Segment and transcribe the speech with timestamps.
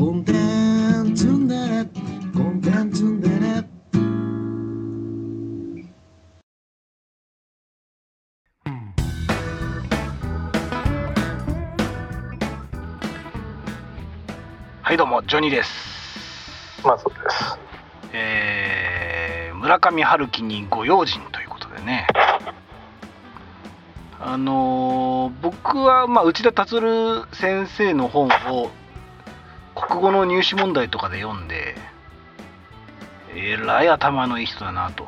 [0.00, 1.84] コンテンツンデレ
[2.32, 3.62] コンテンツンデレ
[14.80, 15.70] はいどうもジョニーです。
[16.82, 17.58] まあそうです。
[18.14, 22.06] えー村上春樹にご用心ということでね。
[24.18, 26.76] あのー僕は、まあ、内田達
[27.32, 28.70] 先生の本を
[29.90, 31.74] 国語の入試問題とかで読んで
[33.34, 35.06] えらい頭のいい人だなと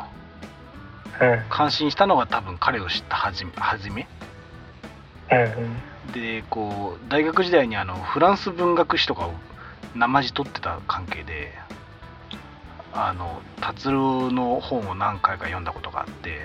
[1.21, 1.43] うん。
[1.49, 3.45] 感心したのが多分彼を知ったはじ
[3.91, 4.09] め
[5.31, 6.13] うん。
[6.13, 9.35] でこう大学時代にあのフランス文学史とかを
[9.95, 11.53] なまじ取ってた関係で
[12.93, 16.41] あの達郎の本を何回か読んだことがあって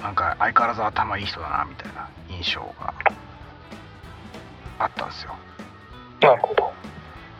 [0.00, 2.94] なんか相変わらず頭いい人だなみたいな印象が
[4.80, 5.34] あったんですよ
[6.20, 6.72] なるほど。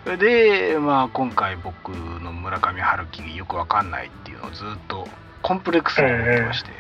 [0.05, 5.07] それで、まあ、今回僕の村上春樹よくわかんないっていうのをずっと
[5.43, 6.71] コンプレックスに思ってまして、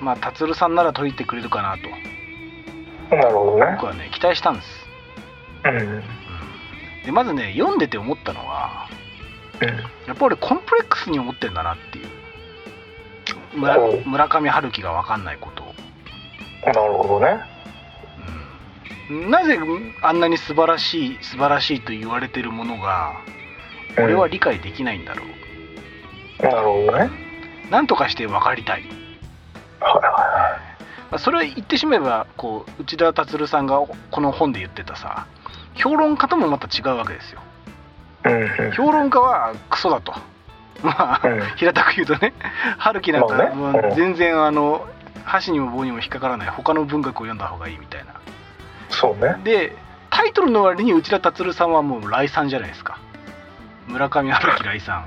[0.00, 3.86] まあ達郎さんなら解いてくれるかなとなるほどね僕。
[3.86, 4.68] はね期待したんです
[5.64, 5.76] うん。
[5.76, 6.02] うん
[7.06, 8.88] でまずね読んでて思ったのは
[9.62, 9.68] うん。
[10.06, 12.08] やっぱりコンプレックスに思ってんだなっていう
[13.56, 15.74] 村村上春樹が分かんないことを、
[16.66, 17.55] なるほどね。
[19.10, 19.58] うん、なぜ
[20.02, 23.20] あんなに素晴らしい素晴らしいと言われてるものが
[23.96, 24.04] うん。
[24.04, 25.24] 俺は理解できないんだろ
[26.40, 27.10] う、なるほどね。
[27.70, 28.90] なんとかして分かりたい、はい
[29.80, 30.00] は
[31.10, 35.26] まあそれは言ってしまえばこう内田達さんがこの本で言ってたさ
[35.74, 37.40] 評論家ともまた違うわけですよ。
[38.24, 38.42] いはい。
[38.66, 38.72] うん。
[38.72, 40.12] 評論家はクソだと。
[40.82, 41.40] まあ、うん。
[41.56, 42.34] 平たく言うとね
[42.78, 43.94] 春樹なんか、まあね。
[43.96, 44.86] 全然あの
[45.24, 48.15] 箸にも棒にも引っかからない他の文学を読んだ方がいいみたいな
[49.00, 49.36] そうね。
[49.44, 49.76] で
[50.10, 52.98] タイトルの割に内田達さんはもう来賛じゃないですか。
[53.86, 55.04] 村上春樹来賛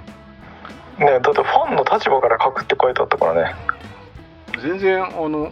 [1.00, 3.56] ねだってファンの立場から書くって書いてあったからね。
[4.62, 5.52] 全然あの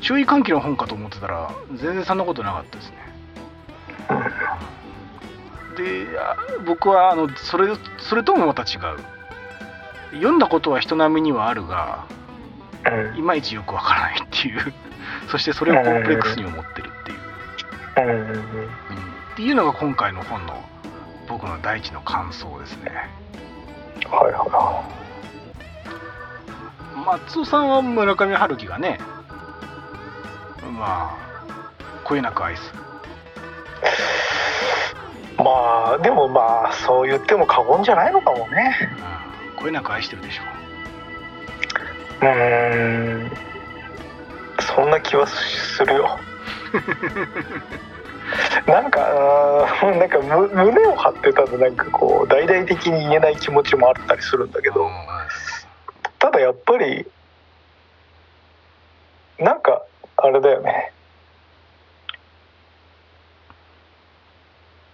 [0.00, 2.96] 注意喚起の本かと思ってたら全然そんなことなかったですね。
[5.76, 6.36] であ
[6.66, 7.68] 僕はあのそれ
[7.98, 8.80] それともまた違う。
[10.14, 12.06] 読んだことは人並みにはあるが
[12.86, 13.18] うん。
[13.18, 14.72] いまいちよくわからないっていう。
[15.30, 17.18] そしてそれをコンプレックスに思ってるっていう、
[18.02, 20.62] っていうのが今回の本の
[21.28, 22.90] 僕の第一の感想ですね
[24.06, 24.84] はいは
[27.06, 28.98] 松尾さんは村上春樹がね
[30.78, 31.28] まあ
[32.08, 32.72] こえなく愛す。
[35.36, 38.76] まあでもまあそう言っても過言じゃないのかもね。
[39.02, 39.24] う
[39.56, 40.42] んこえなく愛してるでしょ
[42.22, 43.30] うーん。
[44.76, 46.18] そんな気はするよ。
[48.66, 49.00] なんか
[49.82, 54.90] なんかむ胸を張ってたとなんかこう大々的に言えない気持ちもあったりするんだけど、うん
[56.20, 57.06] ただやっぱり
[59.38, 59.82] なんか
[60.16, 60.92] あれだよね。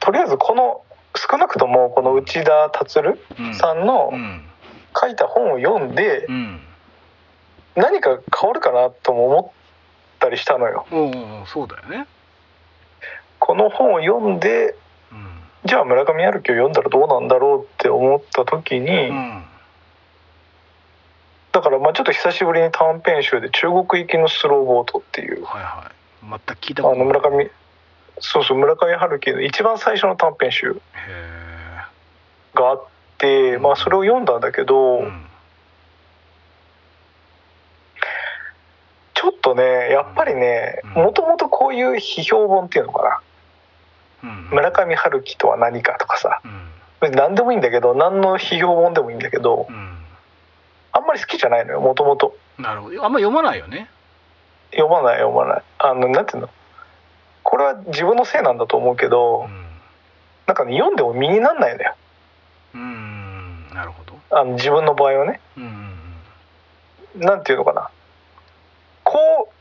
[0.00, 0.82] とりあえずこの
[1.16, 3.54] 少なくともこの内田達うん。
[3.54, 4.44] さんのうん。
[5.00, 6.60] 書いた本を読んでうん。
[7.74, 9.52] 何か変わるかなとも思
[10.24, 10.86] ったりしたのよ。
[10.90, 12.06] うんうんそうだよね。
[13.38, 14.74] この本を読んで
[15.12, 15.40] うん。
[15.66, 19.44] じゃあ村上春樹を読んだらどうなんだろうって思った時に、うん。
[21.52, 25.44] だからまあちょっと久しぶりに短編集で中国行きのスローボートっていう。
[25.44, 25.94] はいはい。
[26.22, 26.98] 全く聞いたあことない。
[27.00, 27.50] の村上
[28.20, 30.74] そうそう村上春樹の一番最初の短編集へ
[32.54, 32.86] があっ
[33.18, 35.26] て、まあ、それを読んだんだけど、えうん
[39.24, 41.02] ちょっとねやっぱりねうん。
[41.04, 43.22] もともとこういう批評本っていうのか
[44.22, 44.30] な。
[44.30, 44.48] うん。
[44.50, 46.40] 村上春樹とは何かとかさ。
[46.44, 47.12] うん。
[47.12, 49.98] 何でもいいんだけど何の批評本でもいいんだけどうん。
[50.92, 52.36] あんまり好きじゃないのよもともと。
[52.58, 53.04] なるほど。
[53.04, 53.88] あんま読まないよね。
[54.70, 55.62] 読まない読まない。
[55.78, 56.50] あのなんていうの？
[57.42, 59.64] これは自分のせいなんだと思うけどうん。
[60.46, 61.94] なんかね読んでも身になんないのよ。
[62.74, 63.68] うん。
[63.74, 64.14] なるほど。
[64.30, 65.40] あの自分の場合はね。
[65.56, 65.64] うん
[67.16, 67.20] うん。
[67.20, 67.90] なんていうのかな
[69.14, 69.54] こう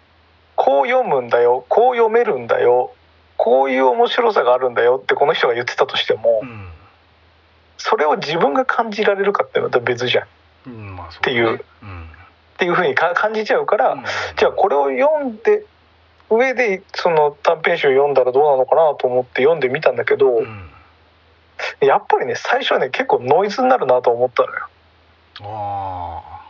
[0.56, 1.64] こう読むんだよ。
[1.70, 2.92] こう読めるんだよ。
[3.38, 5.00] こういう面白さがあるんだよ。
[5.02, 6.70] ってこの人が言ってたとしても、うん。
[7.78, 10.24] それを自分が感じられるかっていうのはまた別じゃん。
[10.24, 10.28] っ
[10.68, 11.64] うんまあっていう。
[11.84, 12.10] うん
[12.58, 14.04] ていうふうにか感じちゃうから、うん。
[14.38, 15.66] じゃあこれを読んで
[16.32, 20.70] 上でその短編集読んだらどうなのかなと思って読んでみたんだけど、うん。
[21.82, 24.68] やっぱりね最初はね結構ノイズになるなと思ったのよ。
[25.42, 26.43] あ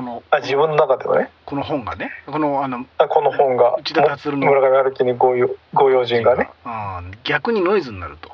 [0.00, 1.30] このあ自分の中ではね。
[1.44, 4.46] この本がねこのあのあこの本が内田達郎の。
[4.46, 6.48] 村上春樹にご用ご用心がね。
[6.64, 8.30] うん逆にノイズになると。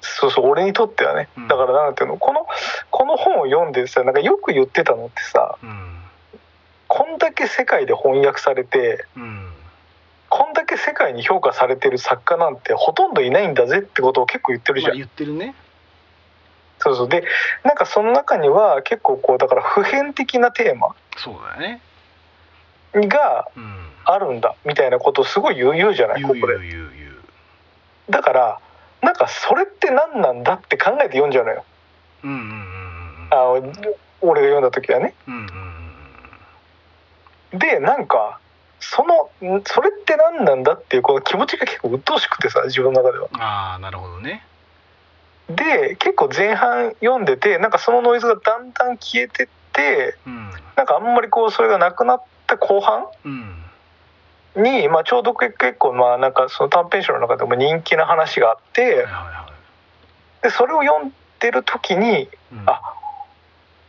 [0.00, 1.28] そうそう俺にとってはね。
[1.36, 1.48] うん。
[1.48, 2.46] だからなんていうのこの
[2.92, 5.98] この本を読んでさなんかよく言ってたのってさうん。
[6.86, 9.52] こんだけ世界で翻訳されてうん。
[10.28, 14.98] こんだけ世界に評価されてる作家なんてほとんどいないんだぜってことを結構言ってるじまあゃん。
[14.98, 15.56] 言ってるね
[16.78, 17.08] そうそう。
[17.08, 17.24] で
[17.64, 21.80] なんかその中には結構こうだから普遍的なテーマそうだよね。
[22.94, 23.86] がうん。
[24.08, 26.54] あるんだみたいなことをすごい言う言うじゃないここで。
[28.08, 28.60] だから
[29.02, 31.64] なんかそれって何なんだって考えて読んじゃうのよ。
[32.22, 33.28] うんうんうんうん。
[33.30, 33.50] あ
[34.20, 35.14] 俺が読んだ時はね。
[35.26, 35.40] うんうん
[37.52, 37.58] うん。
[37.58, 38.38] でなんか
[38.78, 43.28] そのんそれって何なんだっていうこの気持ちが結構鬱陶しくてさ自分の中では。
[43.32, 44.46] ああなるほどね
[45.48, 50.50] で結構前半読んでてなんかそのノイズがだんだん消えてってうん。
[50.76, 53.62] なんかあんまりこうそれがなくなった後半うん。
[54.56, 59.06] に、まあ、ちょうど結構まあなんかその短編集の中でも人気な話があっはいて
[60.42, 62.62] でそれを読んでる時にいうん。
[62.66, 62.80] あ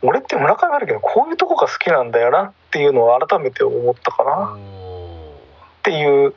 [0.02, 5.34] 俺って村上春樹のこういうとこが好きなんだよなっていうのを改めて思ったかなっお
[5.82, 6.34] ていう、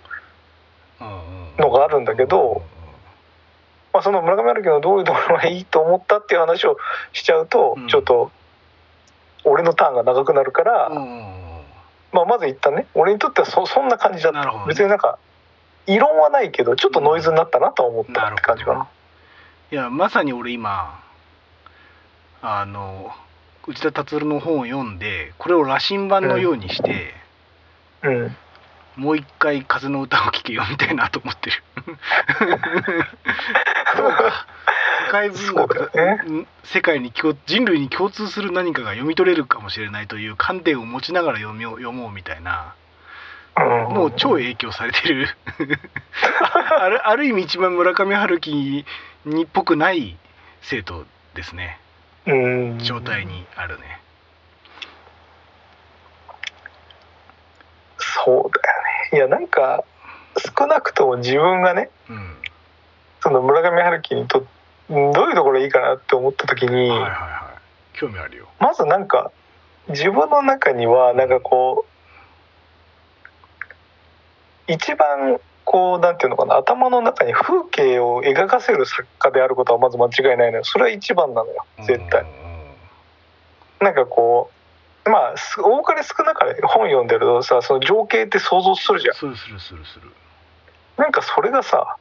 [1.57, 2.63] のがあるんだけど
[3.93, 6.77] まあ、その村上春樹のどういうところがいいと思ったっていう話を
[7.13, 7.87] しちゃうとうん。
[7.87, 8.31] ちょっと
[9.43, 11.51] 俺のターンが長くなるから、うん。
[12.11, 14.45] まあ、まず一旦ね俺にとってはそそんな感じだった。
[14.45, 14.51] ね。
[14.67, 15.17] 別になんか
[15.87, 18.87] 異論はないけどちょっとノイズになったなとは思ったって感じかな。
[19.71, 21.01] いやまさに俺今
[22.41, 23.11] あの
[23.67, 27.13] 内田達郎の本を読んでこれを羅針盤のようにして、
[28.03, 28.35] うん
[28.95, 31.63] もう一回風の歌を聴けよみたいなと思ってる。
[33.95, 34.45] そうか。
[35.05, 36.21] 世界文学ね。
[36.25, 42.75] うん世界に共人類に共通する何かが読み取れるかもしれないという観点を持ちながら読みを読もうみたいな。
[43.57, 43.93] うん。
[43.93, 45.27] もう超影響されてる。
[46.79, 48.85] ある ある意味一番村上春樹
[49.25, 50.17] にっぽくない
[50.61, 51.79] 生徒ですね。
[52.25, 52.79] うん。
[52.79, 54.01] 状態にあるね。
[58.23, 58.80] そうだよね
[59.13, 59.83] いやなんか
[60.57, 62.35] 少なくとも自分がねうん。
[63.21, 64.45] その村上春樹にと
[64.89, 67.51] どういうところがいいかなって思った時に、はいはいは
[67.93, 67.97] い。
[67.97, 68.47] 興味あるよ。
[68.59, 69.31] まずなんか
[69.89, 71.85] 自分の中にはなんかこ
[74.67, 80.63] う一番こうなんていうのかな頭の中に風景を描かせる作家であることはまず間違いないのよ。
[80.63, 82.25] それは一番なのよ絶対。
[83.79, 84.60] なんかこう
[85.05, 89.15] まあす多かれ少なかれ本読んでるとさその情景って想像するじゃん。
[89.15, 89.99] するするするす。
[89.99, 90.11] る
[90.97, 91.97] なんかそれがさ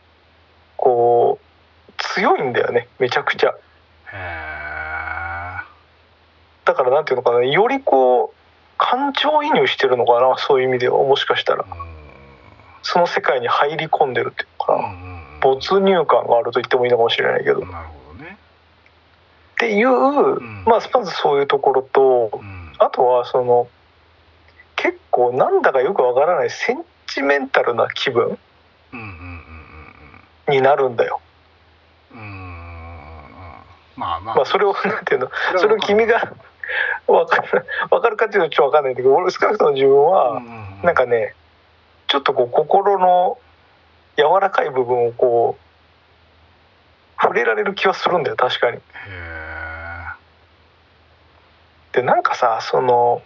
[0.77, 3.51] こう強いんだよねめちゃくちゃ。
[3.51, 3.55] へ
[4.13, 4.17] え
[6.65, 8.35] だからなんていうのかなよりこう
[8.77, 11.65] 感情移入してるのかなそういう意味ではもしかしたら。
[12.83, 14.89] その世界に入り込んでるっていうのかな、
[15.43, 18.39] 没入感があると言ってもいいのかもしれないけど、っなるほどね。
[19.59, 20.65] ていう、ん。
[20.65, 23.69] まあまずそういうところとうんあとはその
[24.75, 28.39] 結構なんだかよくわからないセンチメンタルな気分
[30.49, 31.21] になるんだよ。
[33.97, 34.35] まあまあ。
[34.37, 35.31] まあそれをなんていうの？
[35.53, 36.33] そそれを君が
[37.07, 40.41] わかるわかるかっていうのはちょっとわかんないんだけど俺少なくとも自分は
[40.83, 41.35] なんかね
[42.07, 43.39] ちょっとこう心の
[44.17, 48.79] 柔らかい部分をこう触れられる気はするんだよ確かに。
[48.79, 49.40] へえ
[51.93, 53.23] でなんかさその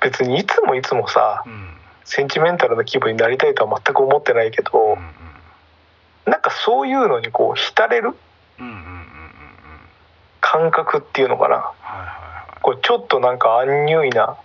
[0.00, 1.76] 別にいつもいつもさうん。
[2.04, 4.98] センチメンタルな気分になりたいとは全く思ってないけうんど
[6.26, 8.14] なんかそういうのにこう浸れる
[10.40, 11.72] 感覚っていうのかな。
[12.60, 14.36] こうちょっとなんかアンニュイな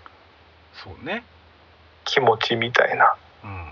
[2.05, 3.67] 気持ちみたいなうん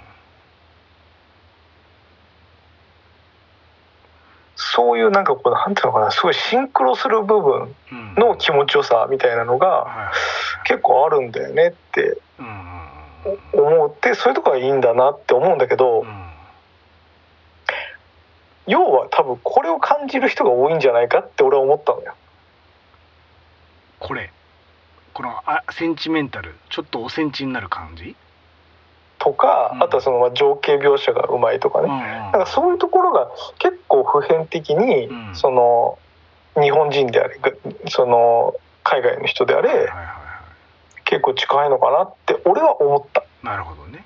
[4.76, 8.16] そういうなんかこうなんていうのかなすごいシンクロする部分うん。
[8.16, 10.12] の気持ちよさみたいなのが
[10.66, 12.18] 結構あるんだよねって
[13.54, 16.26] 思ってそういうとこがいいんだなって思うんだけどうん。
[18.68, 22.16] 要は多分これを感じる人が多いんじゃないかって俺は思ったのよ。
[24.00, 24.32] これ。
[25.14, 26.56] このあセンチメンタル。
[26.70, 28.16] ちょっとおセンチになる感じ？
[29.26, 29.84] とかうん。
[29.84, 31.90] あとはそのまあ情景描写がうまいとかね。
[31.90, 32.02] うんうん。
[32.02, 33.30] なんかそういうところが
[33.60, 35.36] 結構普遍的に、うん。
[35.36, 35.98] その
[36.62, 37.52] 日本人であれが
[37.90, 39.90] その海外の人であれ、
[41.04, 43.22] 結構近いのかなって俺は思った。
[43.22, 44.06] いなるほどね。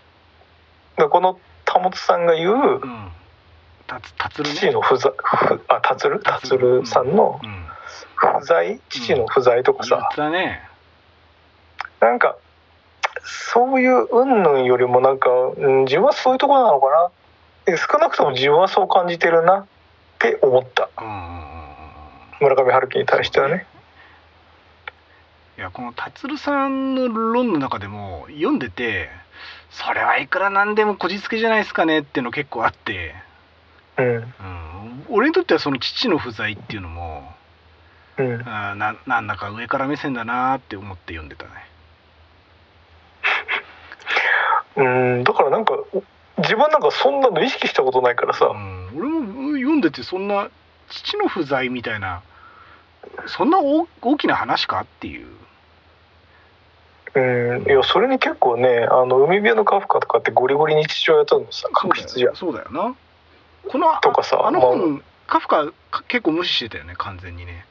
[0.97, 3.11] でこの田本さんが言ううん。
[4.43, 6.21] 父の不在ふあ達る？
[6.21, 6.85] 達る。
[6.85, 7.65] さんのうん。
[8.15, 8.79] 不在？
[8.89, 10.61] 父の不在とかさ、たね。
[11.99, 12.35] なんか
[13.23, 17.11] そういう云々よりもなんか、うん、自分はそういうところなのかな。
[17.65, 19.59] で少なくとも自分はそう感じてるな。
[19.59, 19.65] っ
[20.19, 20.89] て思った。
[20.99, 21.39] うんうんうんうん。
[22.41, 23.65] 村上春樹に対してはね。
[25.57, 29.09] いやこの達さんの論の中でも読んでて
[29.71, 33.13] それはいくらなんでもこじつけじゃないですかねっていうの結構あって、
[33.97, 34.05] うん。
[34.15, 34.23] うん、
[35.09, 37.33] 俺にとってはその父の不在っていうのも
[38.19, 41.51] うん、あーななんだか上から目線だなーって思って読んでたね
[44.75, 45.77] うん、だからなんか
[46.37, 50.49] 自分なんかそんなの意識したことないからさ、うん、俺も読んでてそんな
[50.89, 52.21] 父の不在みたいな
[53.27, 55.27] そんな大大きな話かっていう。
[57.15, 62.35] うん、いやそれに結構ねあの海辺のカフカとかってゴリゴリに父親とのさ確執じゃん。
[62.35, 62.95] そうだよな。
[63.67, 64.69] このあとかさあのまあ。
[64.69, 67.65] 本、カフカか結構無視してたよね完全にね。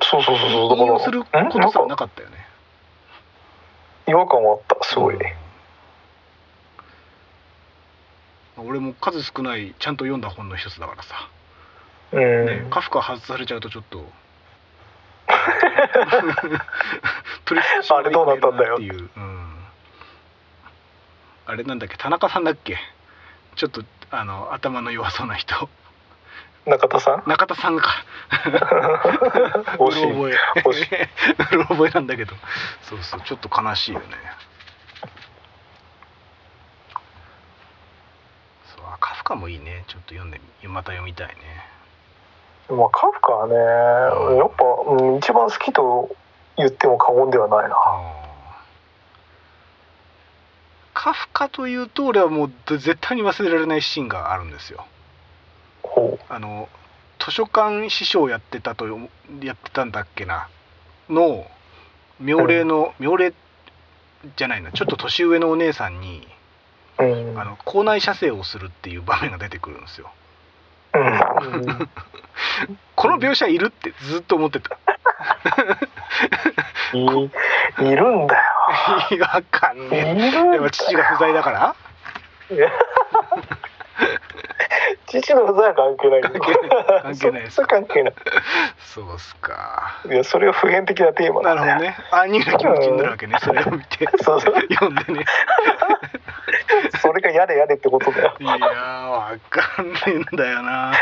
[0.00, 0.68] そうそうそうそう。
[0.70, 2.46] だから引用することすらんなんかなかったよね。
[4.08, 5.41] 違和感はあったすごい、うん
[8.62, 11.28] 俺も数少ないちゃんと読んだ本の一つだからさ、
[12.12, 14.04] うんね、カフカ外されちゃうとちょっと。
[17.44, 18.74] 取りあれどうなったんだよ。
[18.74, 19.64] っていう、うん、
[21.46, 21.96] あれなんだっけ？
[21.96, 22.76] 田中さんだっけ？
[23.56, 25.68] ちょっとあの頭の弱そうな人。
[26.66, 27.28] 中田さん？
[27.28, 28.04] 中田さんか。
[29.78, 30.04] 惜しい。
[30.12, 30.38] うろ覚え。
[30.62, 30.88] 惜し
[31.52, 32.34] うろ覚えなんだけど。
[32.82, 33.20] そうそう。
[33.22, 34.06] ちょっと悲しいよね
[38.76, 39.84] そうあカフカもいいね。
[39.86, 41.34] ちょっと読んでみまた読みたいね。
[42.68, 44.64] まあカフカはねやっぱ、
[45.04, 46.14] うん、一番好きと
[46.56, 47.76] 言っても過言ではないな。
[50.94, 54.84] カフカというと俺はもう絶対に忘れられないシーンがあるんですよ。
[55.82, 56.68] ほあの
[57.18, 58.98] 図書館師匠やってたとよ
[59.40, 60.48] やってたんだっけな。
[61.08, 61.46] の
[62.20, 63.34] 妙齢の、妙齢
[64.36, 64.70] じゃないな。
[64.72, 66.26] ちょっと年上のお姉さんに
[67.04, 67.38] ううん。
[67.40, 70.10] あの校内射精をするっていう場面が出てくるんですよ。
[70.94, 71.88] うん。
[72.94, 74.76] この描写いるってずっと思ってた。
[76.92, 77.06] いい
[77.96, 78.42] るんだよ。
[79.10, 80.30] いやわかんいねえ。
[80.30, 81.74] るやっぱ父が不在だから？
[85.06, 86.22] 父の不在は関係ない。
[86.22, 86.32] 関
[87.18, 87.60] 係ないです。
[87.66, 88.14] 関係ない。
[88.78, 90.00] そうっすか。
[90.06, 91.96] いやそれは普遍的なテーマだなるほどね。
[92.10, 93.36] 兄の気持ちになるわけね。
[93.42, 94.08] それを見て。
[94.22, 94.54] そうそう。
[94.70, 95.24] 読んでね
[97.00, 98.36] それがやれやれってことだよ。
[98.40, 98.60] いやー
[99.08, 100.92] わかんねえんだよな。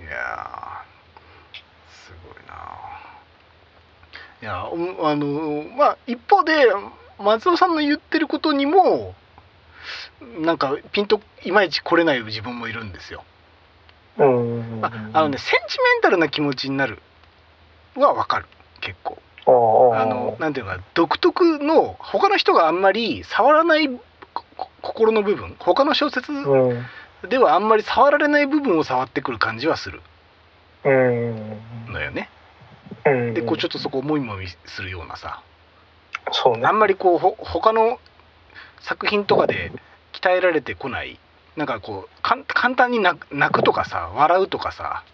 [0.00, 1.56] いやー
[1.90, 2.54] すごいな。
[4.42, 4.66] いや
[5.00, 6.66] おあのまあ一方で
[7.18, 9.14] 松尾さんの言ってることにも
[10.40, 13.24] なんかピンといまいち来れない自分もいるんですよ。
[14.18, 14.80] うん。
[14.80, 17.00] まあ、あのねセンチメンタルな気持ちになる
[17.96, 18.46] はわかる。
[18.80, 19.18] 結構。
[19.46, 23.90] ああのなんていうのかな独特の他の人があんまり触らない
[24.80, 26.84] 心の部分他の小説うん。
[27.28, 30.00] ではあんまり触られない部分を触ってくる感じはする。
[30.84, 31.92] うん。
[31.92, 32.28] のよね。
[33.06, 33.34] うん。
[33.34, 35.42] でこうちょっとそこをもみもみするようなさ。
[36.32, 36.66] そうね。
[36.66, 37.98] あんまりこうほ他の
[38.80, 39.70] 作品とかで
[40.12, 41.18] 鍛えられてこない。
[41.56, 43.18] なんかこうかん簡単に泣
[43.52, 45.04] くとかさ笑うとかさ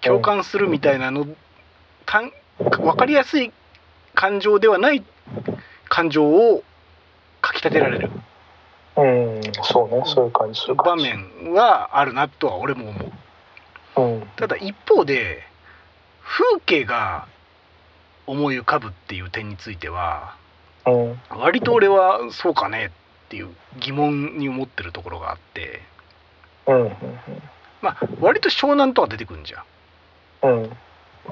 [0.00, 1.26] 共感するみたいなの、
[2.06, 2.32] たん。
[2.58, 3.52] 分かりやすい
[4.14, 5.04] 感情ではない
[5.88, 6.62] 感情を
[7.40, 8.10] かきたてられる。
[8.96, 9.40] うん。
[9.62, 10.02] そうね。
[10.06, 11.04] そういう感じする場感じ。
[11.04, 13.00] 面はあるなとは俺も思
[13.96, 14.02] う。
[14.02, 14.26] うん。
[14.36, 15.42] ただ一方で
[16.22, 17.26] 風景が
[18.26, 20.36] 思い浮かぶっていう点については
[20.86, 21.20] うん。
[21.30, 22.92] 割と俺はそうかね
[23.26, 23.48] っていう
[23.80, 25.82] 疑問に思ってるところがあって。
[26.66, 26.96] うん。
[27.82, 29.64] まあ割と湘南とか出てくるんじゃ
[30.48, 30.50] ん。
[30.50, 30.76] うん。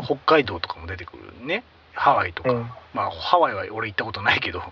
[0.04, 2.70] 北海道とかも出てくるねハワイとか、うん。
[2.94, 4.62] まあハワイは俺行ったことないけど。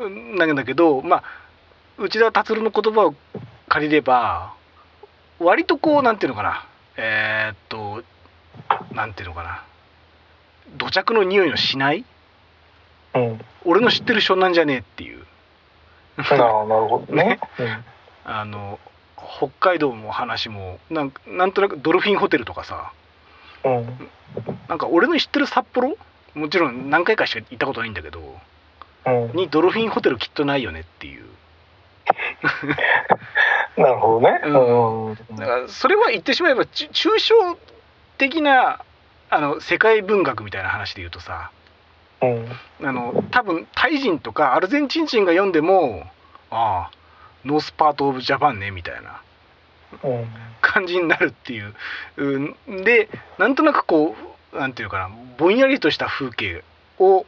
[0.00, 1.22] う んなんだけどまあ
[1.98, 3.14] 内田達郎の言葉を
[3.68, 4.54] 借りれば
[5.38, 6.64] 割とこうなんていうのかな。
[6.96, 8.02] えーっと
[8.92, 9.62] なんていうのかな。
[10.78, 12.04] 土着の匂いのしない？
[13.14, 13.44] うん。
[13.64, 15.24] 俺の知ってる湘南じゃねえっていう。
[16.16, 17.38] なるほどね。
[18.24, 18.78] あの
[19.38, 22.92] 北海道の話もなんなんとなくドルフィンホテルとかさ。
[23.64, 24.08] うんうん
[24.68, 25.96] なんか俺の知ってる札幌？
[26.34, 28.20] もちろん何回かしか行ったことないんだけど
[29.06, 29.36] うん。
[29.36, 31.24] にドルフィンホテルきっとないよねっていう。
[33.80, 34.40] なるほどね。
[34.44, 35.06] うん。
[35.10, 35.16] うん。
[35.36, 37.56] だからそれは言ってしまえばち抽象
[38.18, 38.80] 的な
[39.30, 41.50] あの世界文学みたいな話で言うとさ
[42.22, 42.48] うん。
[42.82, 46.10] あの多分タイ人とかアルゼンチン人が読んでも
[46.50, 46.96] ああ
[47.44, 49.20] north part of Japan ねみたいな。
[50.02, 50.28] うん。
[50.60, 51.74] 感じになるっていう、
[52.16, 53.08] うん、で
[53.38, 56.62] なんとなくこうなんていうかなぼんやりとした風景
[56.98, 57.26] を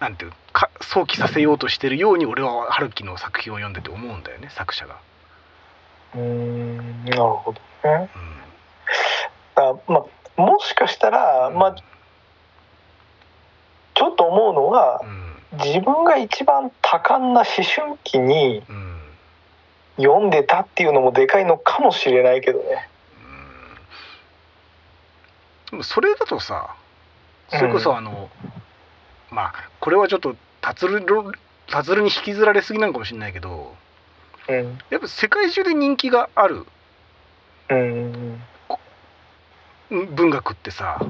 [0.00, 4.98] なんていうか想起させようとしてるように俺は春樹の作品を読んでて思うんだよね作者が。
[6.14, 8.10] うーんなるほどね。
[9.56, 9.64] うん。
[9.64, 10.04] あま
[10.36, 11.76] あもしかしたら、まあ
[13.94, 15.32] ちょっと思うのはうん。
[15.58, 18.92] 自分が一番多感な思春期にうん。
[19.98, 22.88] 読んでたっていうのもでかいのかもしれないけどね
[25.72, 26.76] でもそれだとさ
[27.48, 28.30] それこそあの、
[29.30, 31.04] まあこれはちょっと達る
[31.68, 33.74] 達るに引きずられすぎなのかもしれないけど
[34.48, 34.78] うん。
[34.90, 36.66] やっぱ世界中で人気がある
[37.70, 38.42] うん。
[39.90, 41.00] うん文学ってさ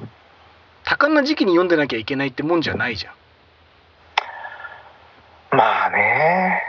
[0.85, 3.15] 多感な時期に読んでなきゃいけないってもんじゃないじゃん。
[5.57, 6.61] まあね。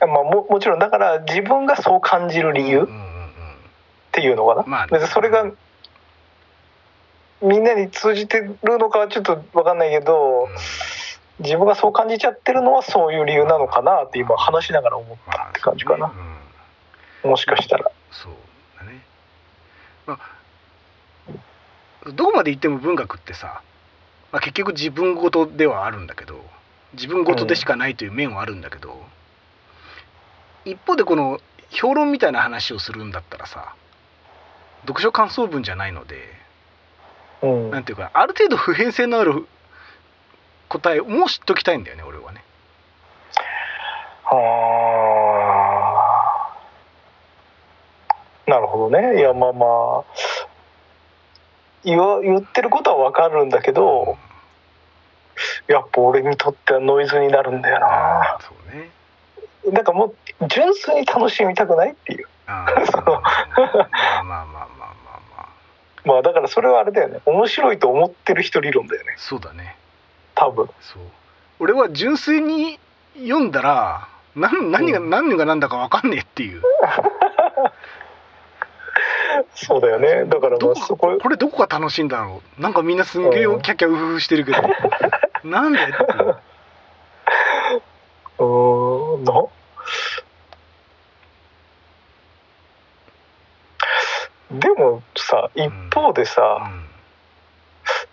[0.00, 3.30] まあももちろんだから自分がそう感じる理由っうんうんうん。
[4.10, 5.06] ていうのかな、まあね。
[5.06, 5.44] それが
[7.42, 10.48] みんなに通じてるのかはちょっと分かんないけど
[11.40, 16.42] 自分がそう感じちゃってるのはそういう理由なのかなって今話しながら思ったって感じかな、まあうん
[17.24, 17.90] もしかしたら。
[18.10, 18.32] そう
[18.78, 19.00] だね。
[20.06, 20.18] ま
[22.06, 23.62] あ、どこまで行っても文学ってさ、
[24.32, 26.44] まあ、結局自分ごとではあるんだけど
[26.94, 29.00] 自分ごとでしかないという面はあるんだけど、
[30.64, 33.74] 一方でこの評論みたいな話をするんだったらさ
[34.82, 36.41] 読書感想文じゃないのでうん
[37.42, 39.46] なんていうかある程度普遍性のある
[40.68, 42.42] 答えも知っときたいんだよね俺はね。
[44.24, 50.04] あーなるほどねいやまあまあ
[51.84, 54.16] 言わ言ってることは分かるんだけど
[55.66, 58.90] やっぱ俺にとってはノイズになるんだよなそうね。
[59.72, 60.16] なんかもう
[60.48, 62.26] 純粋に楽しみたくないっていう
[62.90, 63.22] そうま
[64.20, 64.61] あまあまあまあまあまあまあ。
[66.04, 67.20] まあだからそれはあれだよね。
[67.26, 69.14] 面白いと思ってる人理論だよね。
[69.18, 69.76] そうだね。
[70.34, 70.68] 多分。
[70.80, 71.02] そう。
[71.60, 72.78] 俺は純粋に
[73.16, 75.10] 読んだら何何がうん。
[75.10, 76.62] 何が何だか分かんねえっていう、
[79.54, 80.24] そうだよね。
[80.24, 82.60] だからまどこあそここれどこが楽しいんだろう。
[82.60, 83.62] なんかみんなすんげえうん。
[83.62, 84.58] キャッキャウフフしてるけど。
[85.44, 85.94] なんでってい
[88.38, 89.18] う。
[89.18, 89.32] んな？
[94.58, 96.70] でもさ一方でさ、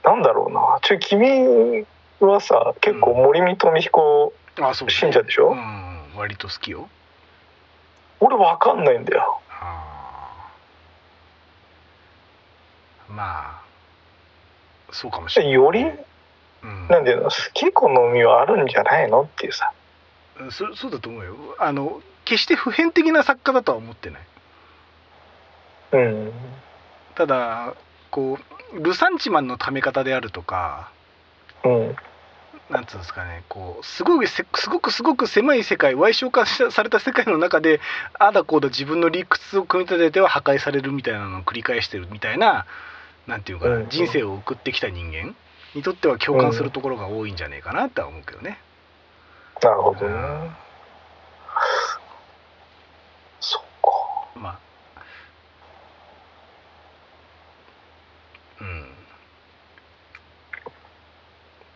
[0.04, 0.80] なんだろうな。
[0.82, 1.86] ちょ君
[2.20, 4.94] はさ結構森見富彦うん、あそうね。
[4.94, 6.90] 信者でしょ、うん割と好きよ。
[8.20, 9.42] 俺わかんないんだよ。
[13.10, 13.62] まあ
[14.92, 15.84] そうかもしれない、より？
[15.84, 17.24] うん、なんていうの？
[17.24, 19.22] 好き好みはあるんじゃないの？
[19.22, 19.72] っていうさ。
[20.52, 21.36] そそうだと思うよ。
[21.58, 24.22] あの決して普遍的な作家だとは思ってない
[25.92, 26.32] うん。
[27.16, 27.76] ただ
[28.12, 28.38] こ
[28.74, 30.92] うルサンチマンのため方であるとか
[31.64, 31.96] うん。
[32.70, 37.80] なんつうんですかねこうすごいせすごくすごく狭い世界歪小化しされた世界の中で
[38.20, 42.68] ああだこうだ自分の理屈を組み立てては破壊されるみたいなのを繰り返してるみたいな
[43.26, 43.90] なんていうかな、うん。
[43.90, 45.36] 人生を送ってきた人間
[45.74, 48.60] にとっては共感するところが多いんじゃねえかなっては思うけどね。
[49.62, 50.52] なるほどね。
[53.40, 54.40] そっか。
[54.40, 54.60] まあ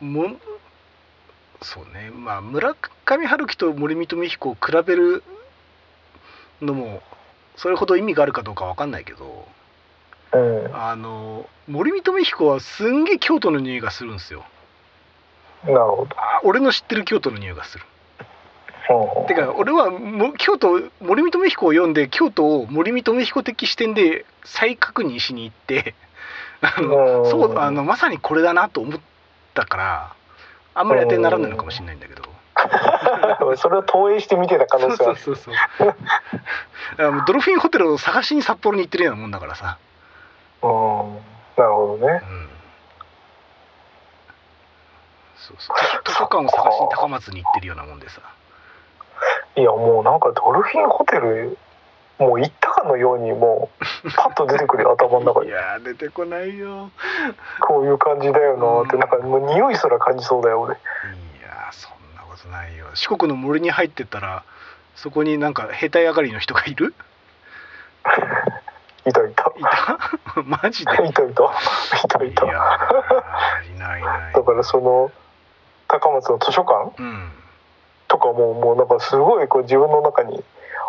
[0.04, 0.36] も
[1.62, 2.12] そうね。
[2.14, 5.24] まあ村上春樹と森見富彦を比べる
[6.62, 7.02] のも
[7.56, 9.48] それほど意味があるかどうかわかんないけど
[10.34, 14.44] うんあの森見富彦はすんげえ京都の匂いがするんですよ。
[15.64, 17.86] なるほあ俺の知ってる京都の匂いがする。
[19.28, 25.96] てか俺はも京都森見留彦を読んで京都を森見留彦的視点で再確認しに行って
[26.60, 27.30] あのうん。
[27.30, 29.00] そうあのまさにこれだなと思っ
[29.54, 30.14] たから
[30.76, 32.24] あんまり当てにならないのかもしれないんだけど。
[33.58, 35.96] それを投影して見てた可そう能性はそうそうそう
[36.98, 39.78] あのドルフィンホテルを探しに札幌に行ってるようなもんだからさ、
[40.62, 41.16] うん。
[41.58, 42.22] なるほどね。
[42.24, 42.50] うん、
[45.36, 45.78] そうそう。
[46.06, 48.22] 図書館を探しに高松に行ってるようなもんでさ。
[49.56, 51.58] いやもうなんかドルフィンホテル
[52.28, 53.70] もう行ったかのようにも
[54.04, 56.92] うパッと出てくるよ頭の中いにやー出てこないよ。
[57.68, 59.00] こういう感じだよなってうん。
[59.00, 60.76] なんかもう匂いすら感じそうだよ俺。
[60.76, 60.78] い
[61.44, 62.88] やーそんなことないよ。
[62.94, 64.44] 四国の森に入ってったら
[64.96, 66.94] そこになんか兵隊上がりの人がいる？
[69.06, 69.44] いたいた。
[69.58, 69.62] い
[70.34, 70.42] た？
[70.44, 70.94] マジで？
[70.94, 71.44] いたいた。
[71.44, 72.46] いたいた。
[72.46, 72.48] い
[73.78, 74.34] ないいない。
[74.34, 75.12] だからその
[75.88, 76.92] 高松の図書館？
[76.98, 77.32] うん。
[78.08, 80.44] とかももうなんかすごいこう自分の中に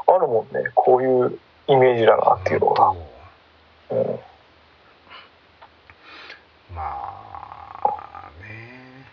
[0.07, 0.71] あるもんね。
[0.75, 1.38] こういう
[1.69, 2.97] イメージだなっていうのが、うん、
[6.75, 6.83] ま
[7.83, 9.07] あね、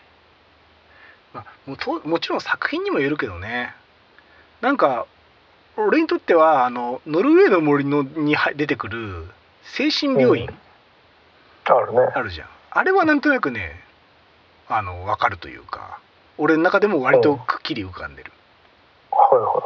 [1.32, 3.74] まあ、もともちろん作品にもよるけどね。
[4.60, 5.06] なんか
[5.76, 9.26] 俺にとってはあのノルウェーの森のには出てくる
[9.64, 10.48] 精神病院、
[11.64, 11.98] あるね。
[12.14, 12.48] あるじゃん。
[12.70, 13.80] あれはなんとなくね
[14.68, 16.00] あの分かるというか
[16.38, 18.32] 俺の中でも割とくっきり浮かんでる、
[19.10, 19.62] はいはうん、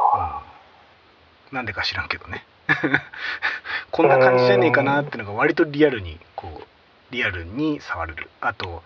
[1.51, 2.45] なんでか知らんけどね。
[3.91, 8.29] こんな感じじゃねえかなっていうのが割とリアルにこうリアルに触れる。
[8.41, 8.83] あと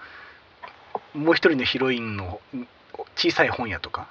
[1.14, 2.40] もう一人のヒロインの
[3.16, 4.08] 小さい本屋とか。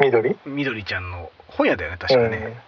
[0.00, 2.62] い緑みどりちゃんの本屋だよね確かね、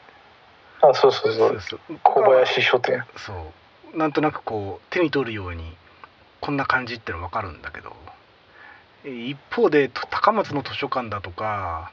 [0.83, 1.61] うん、あそうそうそう。
[1.61, 3.05] そう小林書店。
[3.17, 3.53] そ
[3.95, 3.97] う。
[3.97, 5.77] なんとなくこう手に取るように
[6.41, 7.95] こんな感じっての分かるんだけど。
[9.05, 11.91] 一方でと高松の図書館だとか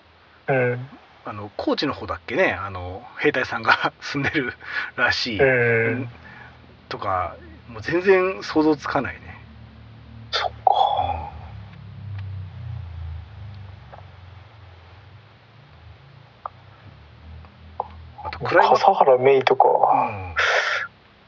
[0.47, 0.89] うん
[1.27, 4.53] あの高知の方だっけねあの兵隊さんが 住んでる
[4.95, 6.09] らしい、うん
[6.87, 7.35] とか
[7.67, 9.19] もう全然想像つかないね、
[10.31, 11.29] そっか。
[18.23, 20.35] あと笠原芽衣とかうん。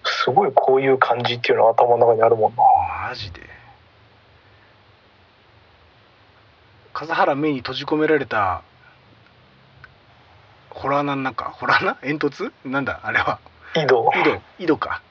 [0.06, 2.64] すごいこういう感じっていうのは頭の中にあるもんな。
[3.10, 3.42] マジで。
[6.94, 8.64] 笠原芽に閉じ込められた
[10.80, 11.96] ホラーなんなんかホラーな？
[11.96, 12.54] 煙突？
[12.64, 13.02] なんだ？
[13.04, 13.40] あれは。
[13.76, 14.12] 井戸。
[14.16, 14.42] 井戸。
[14.64, 15.02] 井戸か。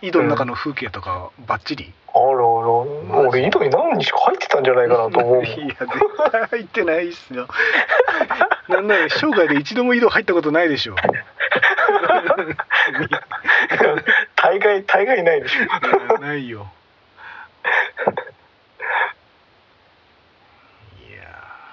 [0.00, 2.38] 井戸の中の風景とかバッチリ、あらあら。
[3.28, 5.44] 俺井戸に何日か入ってたんじゃないかなと思う。
[5.44, 5.76] いや絶
[6.30, 7.48] 対入ってないっすよ。
[8.70, 10.94] なんなら生涯で一度も井戸入ったことないでしょ。
[14.36, 16.18] 大概大概ないでしょ。
[16.18, 16.72] ないよ。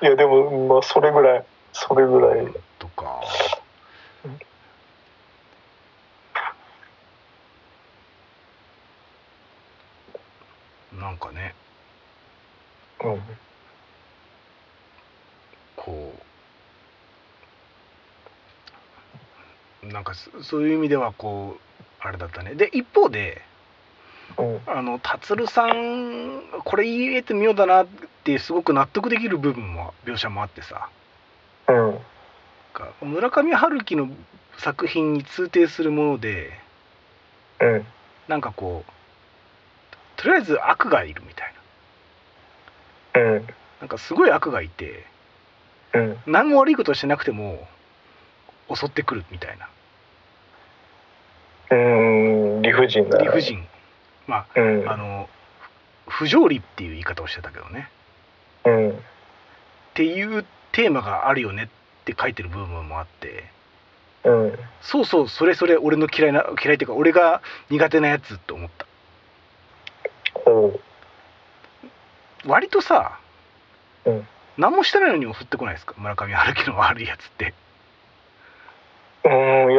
[0.01, 3.21] いやでもまあそれぐらいそれぐらいーとか
[10.99, 11.55] なんかね
[13.01, 13.21] うん
[15.77, 16.13] こ
[19.83, 22.55] うなんかそそういう意味ではこうあれだったね。
[22.55, 23.41] で一方で
[24.37, 24.43] う。
[24.43, 27.87] んあの達さんこれ言えてみようだなっ
[28.23, 30.89] てすごく納得できる部分も描写もあってさ。
[31.67, 31.99] うん。
[32.73, 34.09] か村上春樹の
[34.57, 36.51] 作品に通底するもので
[37.61, 37.85] うん。
[38.27, 38.91] なんかこう
[40.17, 41.53] とりあえず悪がいるみたい
[43.13, 43.21] な。
[43.21, 43.47] うん。
[43.79, 45.05] なんかすごい悪がいて
[45.93, 46.17] うん。
[46.25, 47.67] 何も悪いことしてなくても
[48.73, 49.67] 襲ってくるみたいな
[51.73, 53.65] うん理不尽な理不尽。
[54.27, 54.87] まうん。
[54.87, 55.29] ああの
[56.07, 57.89] 不条理っていう言い方をしてたけどね。
[58.65, 58.89] うん。
[58.91, 58.93] っ
[59.93, 61.67] ていうテーマがあるよねっ
[62.05, 63.45] て書いてる部分もあって。
[64.23, 64.59] うん。
[64.81, 68.85] そうそうそれそれ俺の嫌いな嫌いっていうか俺が苦手なやつと思った。
[70.45, 70.79] おう
[72.45, 73.19] 割とさ、
[74.05, 74.27] うん。
[74.57, 75.95] 何もしてないのに襲ってこないですか？
[75.97, 77.53] 村上春樹の悪いやつって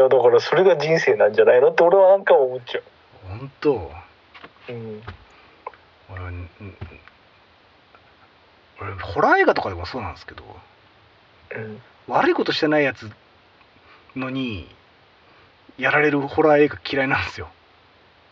[0.04, 2.80] うんいやだからそれが人生なんじゃないのって俺はなんか思っちゃ
[3.28, 3.90] 本当？
[4.68, 5.02] ううん。
[6.10, 6.48] 俺うん
[8.80, 10.42] 俺ホラー映画とかでもそうなんですけど
[11.54, 11.80] うん。
[12.08, 13.10] 悪いことしてないやつ
[14.16, 14.68] のに
[15.78, 17.48] やられるホラー映画嫌いなんですよ。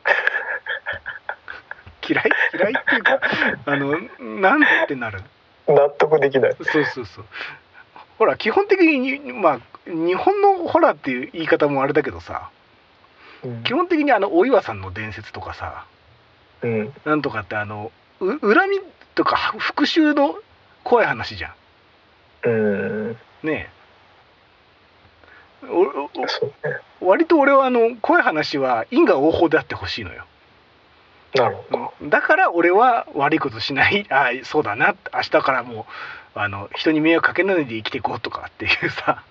[2.08, 2.24] 嫌い？
[2.54, 3.20] 嫌いっていうか
[3.66, 3.98] あの
[4.40, 5.22] なんでってなる。
[5.66, 6.56] 納得できない。
[6.62, 7.24] そうそうそう
[8.22, 12.50] ほら基本的にまあ日本のホラーっていう言い方もあれだけどさ
[13.42, 13.64] うん。
[13.64, 15.86] 基本的にあの大岩さんの伝説とかさ
[16.62, 16.92] うん。
[17.04, 18.78] なんとかってあのう恨み
[19.16, 20.36] とか復讐の
[20.84, 21.52] 怖い話じゃ
[22.44, 23.10] うん。
[23.10, 23.68] んね
[25.64, 25.66] え。
[25.66, 25.80] お
[27.02, 30.26] お割と俺はあの怖い話は因果応報であってほしいのよ。
[31.34, 35.84] なるほだから俺は悪いことしないああそうだな明日からもう
[36.34, 39.22] あの人に迷惑かけないで生きていこうとかっていうさ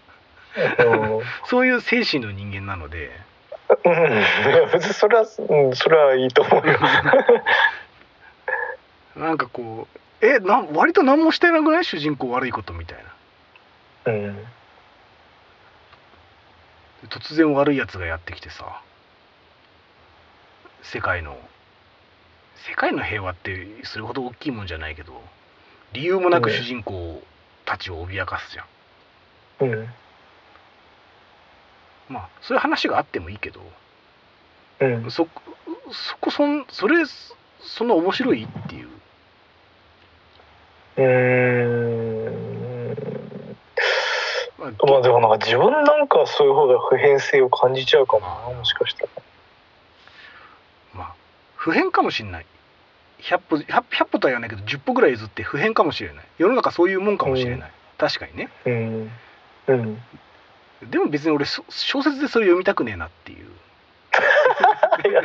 [0.78, 3.12] どそういう精神の人間なので。
[3.86, 3.94] うん、
[4.74, 5.26] 別にそれは、う
[5.70, 6.78] ん、それはいいと思うよ。
[9.16, 9.88] なんかこ
[10.22, 11.86] うえな割と何もしてなくない？
[11.86, 12.98] 主人公悪いことみたい
[14.06, 14.12] な。
[14.12, 14.46] うん。
[17.08, 18.82] 突然悪いやつがやってきてさ。
[20.84, 21.38] 世界の
[22.68, 25.22] 世界の平和ってそれほど大きいもんじゃないけど
[25.94, 27.22] 理由もなく主人公
[27.66, 28.64] たちを脅かすじゃ
[29.66, 29.90] ん、うん。
[32.10, 33.62] まあそういう話があってもいいけど
[34.80, 35.12] うん。
[35.12, 35.28] そ
[35.92, 37.06] そこそんそれ
[37.62, 38.88] そんな面白いっていう。
[40.98, 42.52] うーん。
[44.60, 49.10] まあでもなんか自分なんかそういう方が普遍性を感じちゃうかもなもしかしたら。
[50.94, 51.14] まあ
[51.56, 52.46] 普遍かもしんない
[53.22, 56.26] 100歩 100, 100歩とは言わないけど10歩ぐらい譲って普遍かもしれない。
[56.38, 58.50] 世の中そういうもんかもしれない、確かにね。
[58.66, 59.12] うん。
[59.68, 60.02] うん。
[60.90, 63.48] でも別に俺そ小説でそれ読みたくねえなっていう。
[65.10, 65.22] い や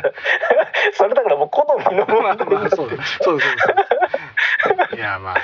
[0.93, 3.03] それだからもう好みの まあまあそうだ。
[3.05, 3.47] そうそうそ
[4.93, 4.95] う。
[4.95, 5.37] いやまあ。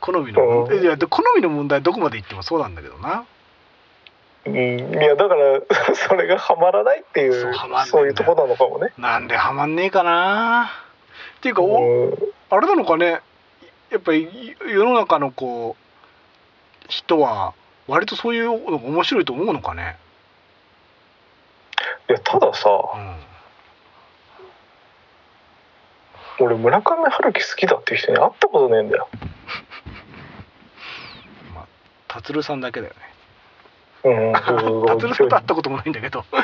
[0.00, 0.66] 好みの
[1.10, 3.26] 好みの問題どこまでいってもそうなんだけどな
[4.46, 4.54] うん。
[4.54, 5.60] いやだから
[5.94, 7.52] それがハマらないっていう
[7.86, 8.92] そういうとこなのかもね。
[8.98, 10.70] なんでハマんねえかな。
[11.38, 12.18] っていうかおうん。
[12.50, 13.20] あれなのかね。
[13.90, 17.54] やっぱり世の中のこう人は
[17.88, 19.96] 割とそういうのが面白いと思うのかね。
[22.08, 23.16] いやたださうん。
[26.40, 29.08] 俺村上春樹好きだっていう人に会ったことねえんだよ。
[31.54, 31.66] まあ
[32.08, 33.09] 達さんだけだよね
[34.02, 36.24] うんそうそう と会ったこともないんだけど。
[36.30, 36.40] ない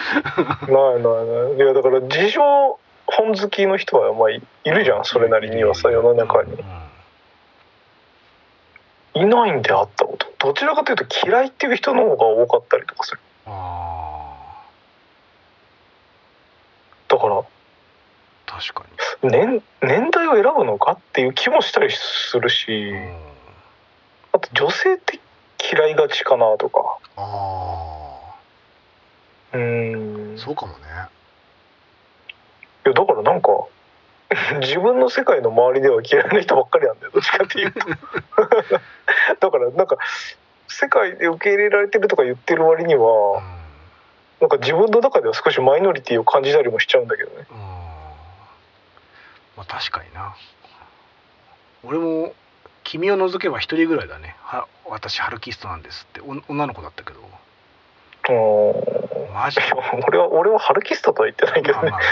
[0.69, 1.57] ないない。
[1.57, 6.53] いやだから自称本好きの人はまあいいるじゃんそれなりにはさ世の中に。
[6.53, 6.61] うん。
[9.23, 10.27] いないんで会ったこと。
[10.38, 13.21] どちらかというと嫌いっていう人の方が多かったりとかする。
[13.47, 14.35] あ
[17.09, 17.45] だからー
[18.47, 18.85] 確か
[19.23, 23.16] 年年代を選ぶのかっていう気もしたりするしに、うん、
[24.33, 25.19] あと女性って
[25.73, 26.99] 嫌いがちかなとか。
[27.17, 28.19] あ
[29.53, 30.37] うーん。
[30.37, 30.85] あそうかもね。
[32.85, 33.51] いやだからなんか
[34.61, 37.13] 自分の世界の周りでは嫌いな人ばっかりなんだよ。
[37.13, 37.81] どっちかっていうと。
[39.41, 39.97] だからなんか
[40.69, 43.57] 世界で受け入れられてるとか言ってる割にうはん。
[44.41, 47.47] なんか自分の中では少しマイノリティを感じたりもしちゃうんだけどね。
[47.51, 47.59] うん。
[49.57, 50.37] まあ確かにな。
[51.85, 52.35] 俺も
[52.85, 54.37] 君を除けば一人ぐらいだね。
[54.43, 56.20] は私ハルキストなんですって。
[56.20, 57.20] お女の子だったけど。
[59.33, 59.61] マジ
[60.09, 61.90] 俺は俺はハルキストとは言ってないけどね。
[61.90, 62.07] まあま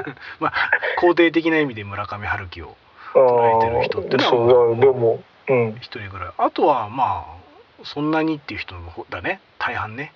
[0.00, 0.04] あ、
[0.40, 0.52] まあ、
[1.00, 2.76] 肯定的な意味で村上春樹を
[3.12, 5.76] 捉えてる人ってのはでもうん。
[5.80, 6.28] 一人ぐらい。
[6.38, 9.40] あとはまあそんなにっていう人の方だね。
[9.58, 10.12] 大半ね。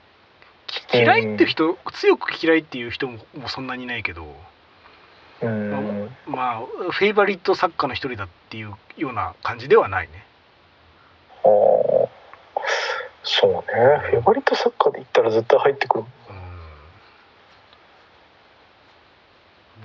[0.66, 4.26] き嫌いっていう人、強く嫌いっていう人ももうそんなにいないけど。
[5.42, 6.16] うん。
[6.26, 10.24] まあフェイバリット作家の一人だっていうような感じではないね
[13.22, 13.62] そうね。
[14.11, 16.04] フェイバリット作家で言ったら絶対入ってくる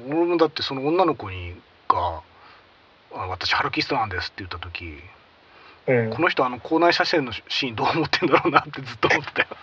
[0.06, 0.18] うん。
[0.18, 1.56] 俺もだってその女の子に
[1.88, 2.22] が
[3.14, 5.00] 「あ私ハルキストなんです」って言った時
[5.88, 6.10] うん。
[6.12, 9.48] この人あの校内写真のシーンどう思ってんだろうなってずっと思ってたよ。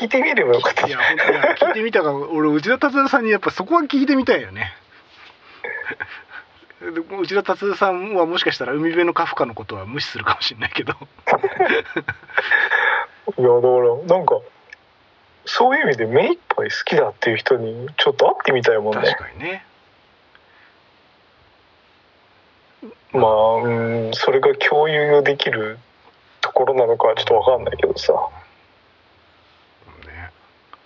[0.00, 4.74] 聞いてみればよかったいや本当いや聞いてみたが俺内田達郎さんにやっぱそこは聞いてみたいよね。
[5.62, 6.25] で
[6.80, 10.92] 内田達郎さんはもしかしたら海辺のカフカのことは無視するかもしれないけど。
[13.38, 13.68] いやだか
[14.12, 14.40] らなんか
[15.46, 19.64] そういう意味で目いっぱい好きだっていう人にちょっと会ってみたいもん確ねかにね。
[23.12, 23.68] まあう
[24.10, 25.78] んそれが共有できる
[26.40, 28.12] ところなのかはちょっとわかんないけどさ。
[30.06, 30.30] ね。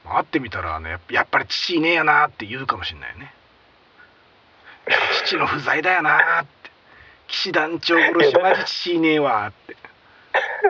[0.05, 3.35] 会ってみたらねやっぱり父いねえよなって言うかもしれないね
[5.25, 6.51] 父の不在だよなって。
[7.29, 9.77] 騎士団長殺しマジ父いねえわって。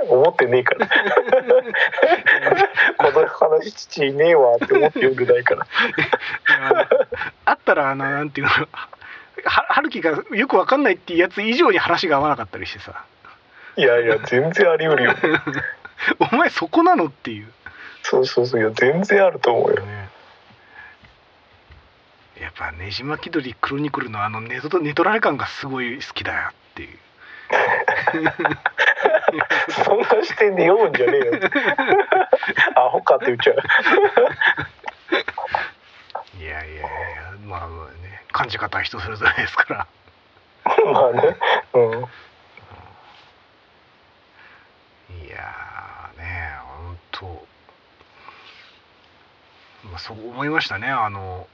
[0.08, 0.88] 思ってねえから。
[3.12, 5.66] この話父いねえわって思って読んでないから。
[7.44, 8.68] あったらあのなんていうのは
[9.44, 13.04] 春樹がよくわかんないっていうやつ以上に話が合わなかったりしてさ。
[13.76, 15.14] いやいや全然あり得るよ。
[16.32, 17.52] お前そこなのっていう、
[18.02, 19.82] そうそうそういや全然あると思うよ。
[19.82, 20.08] ね、
[22.40, 26.98] やっぱねじ巻き鳥クロニクルのあのネトネトラレ感がすごい好きだよっていう。
[29.84, 31.32] そんな視点で読むんじゃねえよ。
[32.76, 33.56] アホかって言っちゃう。
[36.38, 36.86] いやいやいや
[37.46, 39.86] まあまあね感じ方は人それぞれですから。
[40.92, 41.36] まあね。
[41.74, 42.06] うん。
[45.26, 46.54] いやーね
[46.86, 47.26] 本当
[49.88, 51.48] まあそう思いましたねあの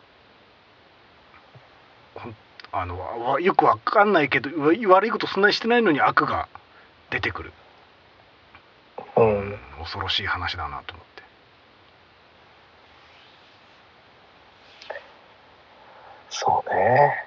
[2.72, 6.48] あのわよくわかんないけどわ悪いことそんなにしてないのに悪が
[7.10, 7.52] 出てくる、
[9.16, 9.58] うん。
[9.78, 11.22] 恐ろしい話だなと思って。
[16.30, 17.24] そうね。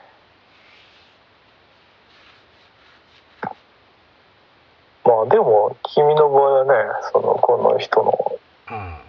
[5.05, 6.71] まあでも君の場合はね
[7.11, 8.99] そのこの人のうん。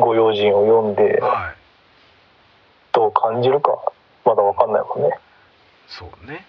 [0.00, 1.57] ご用心を読んではい
[2.98, 3.78] どう感じるか
[4.24, 5.16] まだわかんないもんね。
[5.86, 6.44] そうね。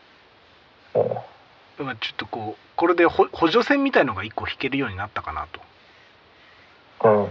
[0.95, 1.85] うん。
[1.85, 5.61] まあ、ちょっとこうこれでほ補助線みたいのが一個引けるようになったかなと。
[7.03, 7.29] うんうんうん。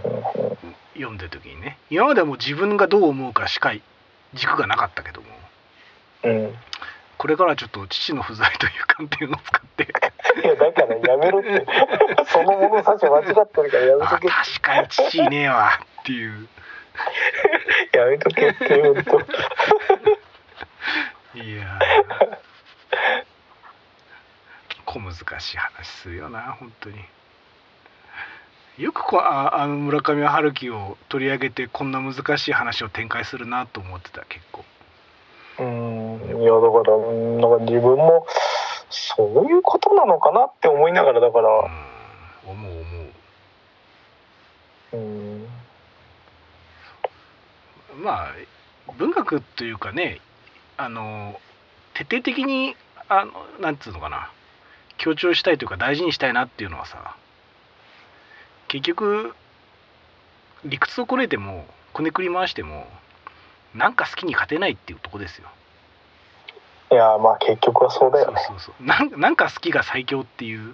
[0.93, 1.77] 読んでる時にね。
[1.89, 3.73] 今まではもう自分がどう思うかしか
[4.33, 5.27] 軸がなかったけども。
[6.23, 6.55] うん。
[7.17, 9.83] これからはちょっと父の不在という観点を使って。
[10.41, 11.65] いやだからやめろって。
[12.31, 14.29] その物差し間違ってるからやめあとけ。
[14.29, 16.47] 確かに父いねえわっていう
[17.93, 19.19] やめとけってほんと
[21.35, 22.49] いやー。
[24.85, 26.97] 小難しい話するよな本当に。
[28.79, 34.63] よくこうああの村上春樹を取り上げてこんな難しい話を展開するなと思ってた結構。
[35.59, 36.41] うん。
[36.41, 38.25] いやだからうんなんか自分も
[38.89, 41.49] そういうことなのかなって思いながらだから。
[41.49, 42.51] うん。
[42.51, 43.03] 思う思
[44.93, 44.97] う。
[44.97, 45.58] うん
[47.99, 48.33] まあ
[48.97, 50.19] 文学というかね
[50.77, 51.39] あの
[51.93, 52.75] 徹底的に
[53.09, 53.31] あの
[53.61, 54.31] なんつうのかな
[54.97, 57.15] 強調したいというか大事にしたいなっていうのはさ
[58.67, 59.33] 結局
[60.65, 62.87] 理屈をこねてもこねくり回しても
[63.75, 65.47] なんか好きに勝てないっていうとこですよ。
[66.91, 70.73] いやまあ結局はそうだよねそうそうそうなんなんか好きが最強っていう、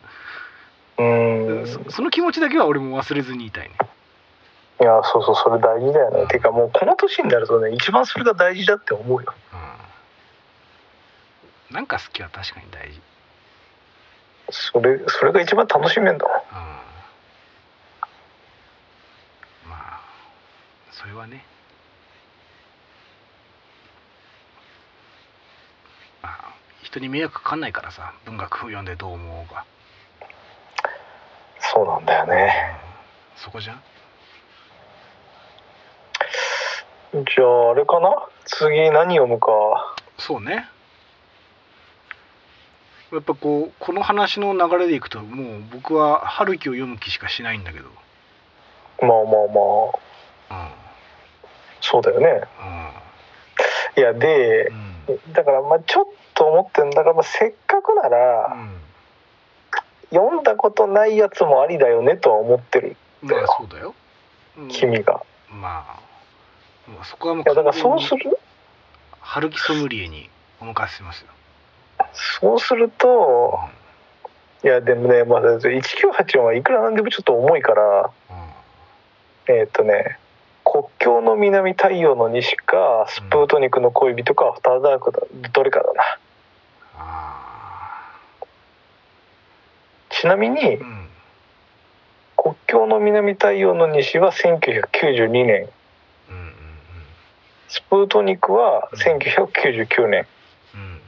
[0.98, 3.76] うんそその気持ちだけは俺も忘れずにいたいね。
[4.82, 6.28] いやそうそうそれ大事だよね。
[6.28, 9.34] ていうかもうこの年になるとね一番それが大事だって思うよ。
[11.70, 13.02] うん、なんか好きは確かに大事。
[14.50, 16.30] それそれが一番楽しめんだう
[19.68, 19.70] ん。
[19.70, 20.02] まあ
[20.92, 21.46] それはね。
[26.22, 29.66] まあ人に迷惑かかんないからさ文学を読んでどう思おうが、
[31.60, 32.76] そうなんだよね。
[33.38, 33.82] そこじゃん
[37.24, 38.28] じゃああれかな？
[38.44, 39.48] 次何読むか。
[40.18, 40.68] そうね。
[43.14, 47.86] やっぱこうこの話の流れでいくともう僕は春樹を読む気しかしないんだけど。
[49.00, 49.16] まあまあ
[50.50, 50.66] まあ。
[50.66, 50.72] うん。
[51.80, 52.42] そうだよね。
[53.96, 54.68] いやで
[55.08, 55.34] うん。
[55.34, 58.58] だからまあちょっと思ってんだからまあせっかくなら
[60.10, 63.96] 読んだことないやつもありだよねとは思ってるうんまあそうだよ、
[64.58, 64.68] うん。
[64.68, 65.24] 君が。
[65.50, 66.05] まあ
[66.88, 68.38] まあそこはもういやだからそうする？
[69.22, 70.30] 春樹ソムリエに
[70.62, 71.28] お任せしますよ。
[72.14, 73.60] そうすると
[74.64, 79.56] いやでもねまだ1984はいくらなんでもちょっと重いからうん。
[79.56, 80.18] えーっ、とね
[80.64, 85.20] 国境の南太陽の西かスプートニクの恋人かアフターダークだ
[85.54, 86.04] どれかだな。
[86.98, 88.14] あ
[90.10, 91.08] ちなみにーうん。
[92.38, 95.70] 国境の南太陽の西は1992年うんうん
[97.68, 100.28] スプートニクは1999年
[100.74, 101.02] うんうん。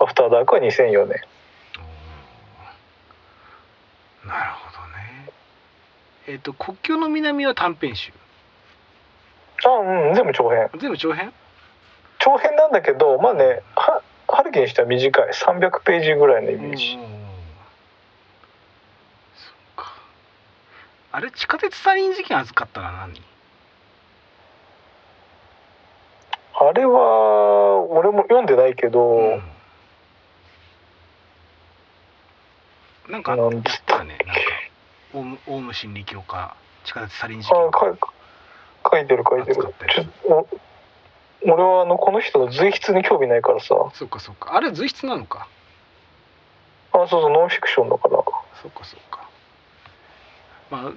[0.00, 1.20] アフターダークは2004年。
[4.26, 5.30] なるほどね。
[6.28, 8.12] えっ、と国境の南は短編集。
[9.64, 10.70] あうん全部長編。
[10.78, 11.32] 全部長編？
[12.18, 15.28] 長編なんだけどまあねは春樹にしては短い。
[15.32, 17.22] 300ページぐらいのイメージ、うん
[21.14, 23.20] あれ地下鉄サリン事件預かったのは何？
[26.68, 29.42] あれは俺も読んでないけど、うん。
[33.10, 34.42] なんかなんやったよねなんか
[35.14, 37.58] オウムオウム真理教か地下鉄サリン事件。
[37.58, 37.98] あ書い
[38.90, 39.24] 書いてる。
[39.28, 39.74] 書いてる。
[41.44, 43.74] 俺はあのこの人の随筆に興味ないからさ。
[43.94, 44.54] そっかそっか。
[44.54, 45.48] あれ随筆なのか？
[46.92, 48.22] あそうそうノンフィクションだから。
[48.62, 49.28] そっかそっか。
[50.70, 50.92] ま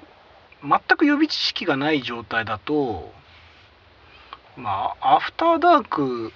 [0.64, 3.12] あ全く予備知識がない状態だと
[4.58, 6.32] まあアフターダーク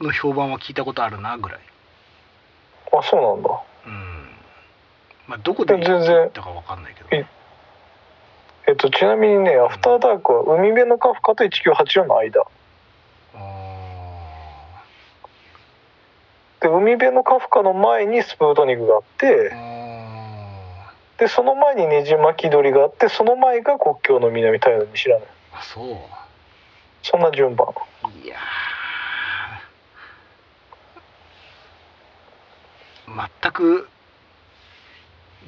[0.00, 1.60] の評判は聞いたことあるなぐらい。
[2.92, 3.50] あそうなんだ。
[3.86, 4.28] うん。
[5.26, 6.06] まあどこで全然。
[6.06, 7.26] 言ったかわかんないけどえ
[8.68, 12.42] えっとちなみにねアフターダークは海辺のカフカと1984の間。
[13.34, 14.82] あ
[16.60, 19.52] で海辺のカフカの前にスプートニクがあって
[21.18, 25.26] でその前にねじ巻き鳥があってその前が国境の南太陽の西なのよ。
[25.52, 25.96] ーあそう
[27.02, 27.68] そんな順番。
[28.22, 28.38] いやー。
[33.42, 33.88] 全く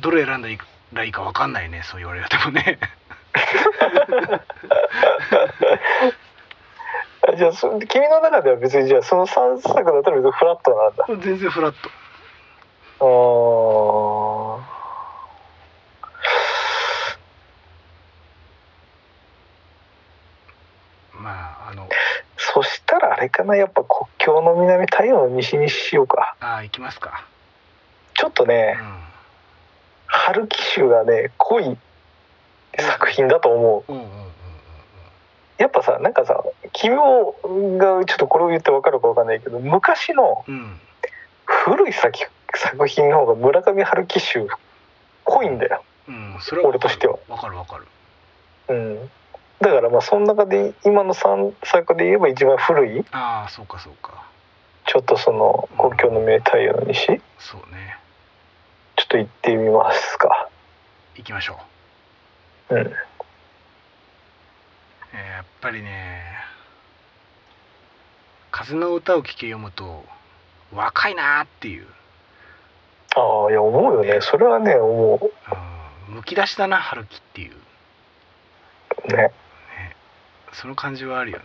[0.01, 0.49] どれ選んだ
[0.93, 2.79] らいいか分かんないねそう言われてもね。
[7.29, 11.05] あ じゃあそ君の中では別にじゃあその3作だったら別にフラットなんだ。
[11.25, 11.91] 全然フラット。
[13.01, 14.81] あー
[21.23, 21.31] ま
[21.67, 21.89] ああの
[22.37, 26.37] そしたらあれかなやっぱ国境の南太陽の西にしようか。
[26.41, 27.27] あー行きますか。
[28.15, 29.01] ちょっとねうん
[30.07, 31.77] 春樹集がね濃い
[32.79, 33.93] 作品だと思う。
[33.93, 33.99] うん。
[33.99, 34.31] うんうんうん
[35.59, 37.35] やっぱさなんかさ君も
[37.77, 40.43] がちょっとこれを言って分かるか分かんないけど昔の
[41.45, 42.19] 古い作
[42.55, 44.47] 作品の方が村上春樹集
[45.25, 47.19] 濃いんだよ、うんそれは俺としては。
[47.29, 47.87] わかるわかる。
[48.69, 49.11] うん、
[49.61, 54.25] だからまあその中で今の3作で言えば一番古いああそうかそうか。
[54.87, 57.97] ちょっとその国境の名太陽の西ちょそうね。
[59.03, 60.49] っと行ってみますか。
[61.17, 61.59] 行きましょ
[62.71, 62.75] う。
[62.75, 62.79] ん。
[62.79, 62.97] う、
[65.13, 66.23] えーやっぱりね
[68.51, 70.05] 風の歌を聴け読むと
[70.73, 71.87] 若いなーっていう、
[73.17, 74.21] ああいや思うよね。
[74.21, 75.17] それはね思
[76.09, 76.11] う。
[76.13, 77.57] ん、むき出しだな春樹っていう。
[79.13, 79.31] うねね
[80.53, 81.45] その感じはあるよね。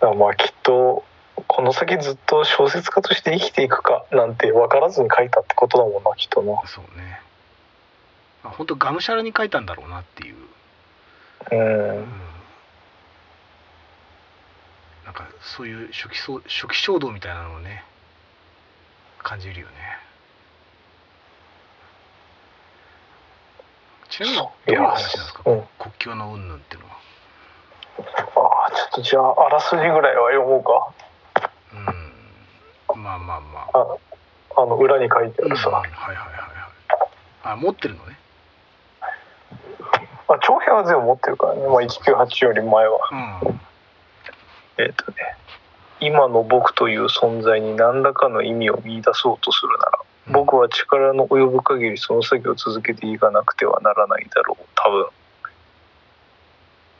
[0.00, 1.04] だからまあきっと
[1.46, 6.60] この先ずっと小説家として生きていくかなんて分からずに書いたってことだもんなきっとな。
[6.66, 7.20] そうね。
[8.42, 10.36] まあ本当がむしゃらに書いたんだろうなっていう、
[11.52, 11.58] うん。
[11.58, 11.62] う
[12.00, 12.06] ん、
[15.04, 17.84] なんかそういう初期そう初期衝動みたいなのをね
[19.22, 19.74] 感じるよね。
[24.08, 25.62] ちなみにどういう話なんですか、うん。
[25.78, 26.96] 国境の云々っていうのは
[27.98, 30.92] ああちょっとじゃああらすじぐらいは読もうか。
[32.94, 33.02] うん。
[33.02, 33.78] まあまあまあ。
[33.78, 36.40] ああの裏に書いてあうんるさ、はいはいはいはい。
[37.44, 38.18] あ持ってるのね。
[40.28, 43.00] まあ、長編は全部持ってるからね、まあ、1984より前は。
[43.10, 43.60] うん。
[44.78, 45.16] えっ、とね
[46.00, 54.64] 今の僕という存在に何らかの意味を見出そうとするなら僕は力の及ぶ限りその作業を続けていかなくてはならないだろう。
[54.76, 55.06] 多分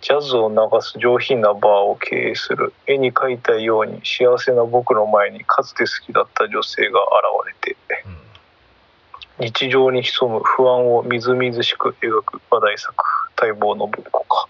[0.01, 2.73] ジャズを流す上品なバーを経営する。
[2.87, 7.09] 絵に描いたように幸せな僕の前にかつて好きだった女性が現
[7.49, 7.77] れて。
[9.39, 9.47] うん。
[9.47, 12.41] 日常に潜む不安をみずみずしく描く。
[12.51, 12.95] 話題作。
[13.41, 14.47] 待望の僕か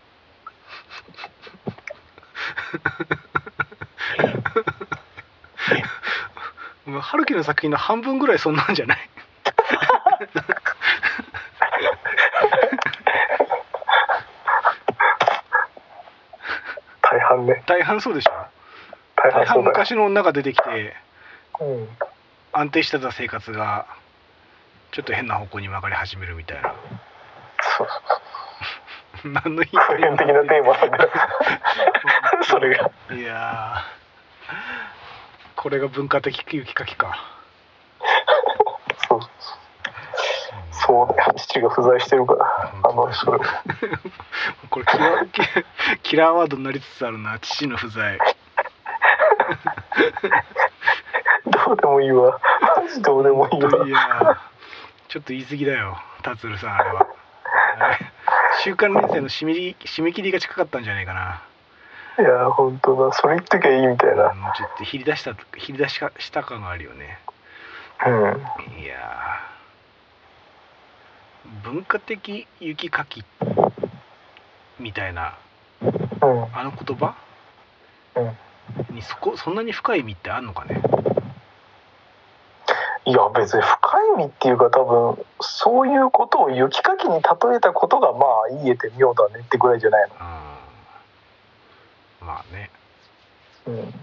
[7.01, 9.11] 春樹の作品の半分ぐらいそんなんじゃない？
[17.31, 17.63] 半ね。
[17.67, 18.31] 大半そうでしょ。
[19.17, 20.95] 大大半半そうだよ、昔の女が出てきて
[21.61, 21.89] うん、
[22.53, 23.87] 安定してた生活が
[24.93, 26.75] ちょっと変な方向に曲がり始めるみたいな。
[27.79, 27.89] そう。
[29.29, 31.11] 何のヒン普遍的なテーマなんだよ
[32.43, 32.91] それが。
[33.11, 34.01] いやー。
[35.57, 37.19] これが文化的雪かきか。
[39.09, 39.60] そうそう
[40.93, 42.73] だよ父が不在してるから。
[42.85, 43.39] あのそれ。
[44.71, 45.43] これキラキ
[46.03, 48.19] キラーワードになりつつあるな父の不在。
[51.47, 52.39] どうでもいいわ。
[52.77, 53.87] マジどうでもいいわ。
[53.87, 53.99] いや。
[53.99, 54.37] ー
[55.09, 57.07] ちょっと言い過ぎだよ達郎さんあれは。
[58.63, 61.43] 週刊連載の締め切り締め切りが近かったんじゃないかな。
[62.19, 63.13] いや本当だ。
[63.13, 64.35] それ言っときゃいいみたいな。
[64.35, 67.19] もうちょっとひり出したひり出しかした感があるよね。
[68.07, 68.13] うん。
[68.81, 69.50] いやー
[71.65, 73.25] 文化的雪かき
[74.79, 75.37] みたいな
[75.83, 75.89] うん
[76.55, 77.15] あの言葉？
[78.17, 78.37] うん
[78.95, 80.81] にそこそんなに深い意味ってあんのかね？
[83.05, 87.21] いや別に深い意味っていうか多分そういうことを雪かきに例
[87.57, 90.09] えたことがまあ言えて妙だねってぐらいじゃない
[92.21, 92.27] うん。
[92.27, 92.71] まあね。
[93.67, 93.95] のうん。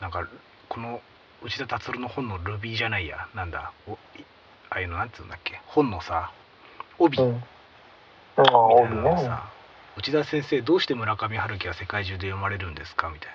[0.00, 0.26] なんか
[0.68, 1.00] この
[1.42, 3.28] 内田達郎の本のルビーじゃないや。
[3.34, 3.72] なんだ。
[3.86, 3.96] おい
[4.70, 5.60] ああいうのなんつうんだっけ。
[5.66, 6.32] 本のさ
[6.98, 7.18] 帯。
[7.18, 7.36] みうん。
[8.36, 9.50] ああたい帯なのねさ、
[9.96, 13.30] 内田先生どうして村上春樹が世界中で読まれるんですかみたい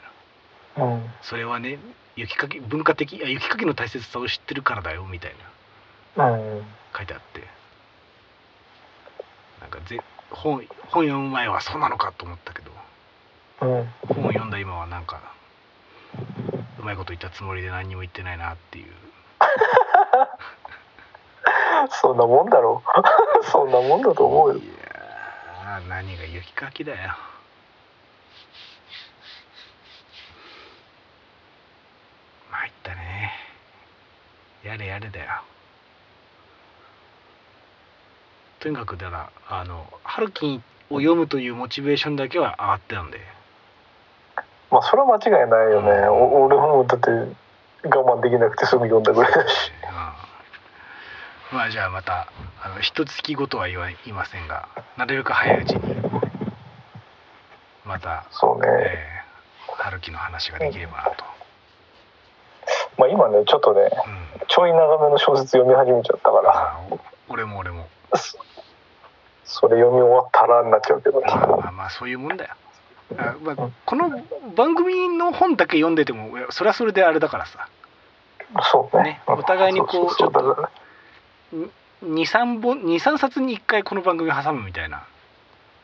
[0.77, 0.85] な。
[0.85, 1.05] うん。
[1.21, 1.79] それはね
[2.15, 5.35] 雪かき文化的いや雪かきの大切さを知ってるからだよみたい
[6.17, 6.29] な。
[6.29, 6.63] うん。
[6.95, 7.47] 書いてあって。
[9.61, 12.71] なんかぜ本本読む前はそうなのかと思ったけど。
[13.61, 13.89] うん。
[14.07, 15.21] 本を読んだ今はなんか
[16.83, 18.87] うまいこと言ったつもりで何にも言ってないなっていう。
[22.01, 22.83] そんなもんだろ。
[23.41, 24.59] う そんなもんだと思うよ。
[24.59, 27.15] いやー何が雪かきだよ。
[32.51, 33.33] 参ったね。
[34.63, 35.41] やれやれだよ。
[38.59, 43.21] とにかくだからあの春樹を読むというモチベーションだけは上がってたんで
[44.73, 46.07] まあそれは間違いないよね。
[46.07, 49.71] お俺もだって我慢できなくてすぐ読んだぐらいだし。
[51.51, 51.57] うん。
[51.57, 52.27] まあじゃあまた
[52.63, 54.67] あの一月ごとは言いませんが
[54.97, 55.95] なるべく早いうちに
[57.85, 58.67] また、そうね。
[58.67, 59.23] えー
[59.75, 61.25] 春樹の話ができればなと。
[62.97, 64.47] まあ今ねちょっとねうん。
[64.47, 66.79] ちょい長めの小説読み始めちゃったから。
[67.27, 67.87] 俺も俺も。
[68.15, 68.37] そ
[69.45, 71.21] それ読み終わったらになっちゃうけど。
[71.21, 72.55] まあまあそういうもんだよ
[73.17, 74.09] あ、まあ、この
[74.55, 77.67] 番組の本だけ読んでてもそれはそれであれだからさ。
[78.71, 79.03] そうね。
[79.03, 79.21] ね。
[79.27, 80.69] お互いにこうちょっとだから
[82.03, 85.05] 23本23冊に1回この番組挟むみたいな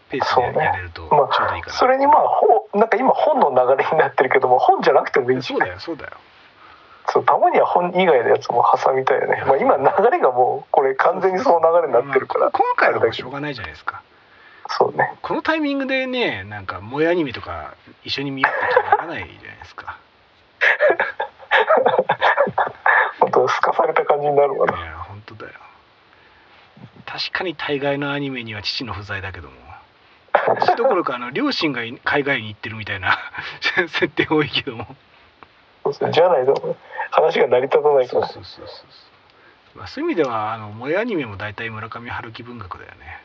[0.09, 5.47] ペースでやれるとちょまうどいいかな、それにまあほなんか今本の流れになってるけども本じゃなくてもいいし。
[5.47, 6.11] そうだよそうだよ。
[7.11, 14.03] そうたまには本以外のやつも挟みたいよね、まあ、今流れがもうこれ完全にその流れになってるから、まあ今回はもうしょうがないじゃないですか
[14.77, 15.17] そうね。
[15.21, 19.97] このタイミングでねなんか萌えアニメとか一緒に見ようってならないじゃないですか。
[23.19, 25.53] 本当すかされた感じになるわいなや本当だよ。
[27.05, 29.55] 確かに大概のアニメには父の不在だけども。
[30.61, 33.17] 父どころかあの両親が海外に行ってるみたいな
[33.89, 34.95] 設定多いけども。
[36.11, 36.77] じゃないと
[37.09, 38.27] 話が成り立たないから。
[38.27, 38.87] そうそうそうそう
[39.75, 43.21] まあ、そういう意味ではあの萌えアニメも大体村上春樹文学だよね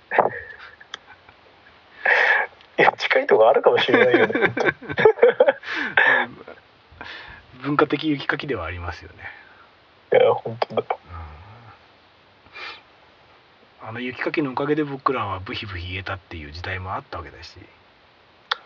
[2.79, 4.35] いや近いとこあるかもしれないよね。
[7.62, 9.16] 文化的雪かきではありますよね、
[10.12, 10.85] いや本当だ。
[13.83, 13.89] うん。
[13.89, 17.59] あの雪かきのおかげで僕らはブヒブヒ言えたっていう時代もあったわけだし、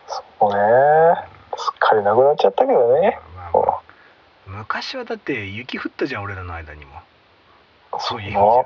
[0.07, 0.59] そうね。
[1.55, 3.19] すっかりなくなっちゃったけどね。
[3.35, 3.81] まあまもあ、
[4.47, 7.01] 昔はだって雪降ったじゃん俺らの間にも。
[7.93, 8.65] うそういう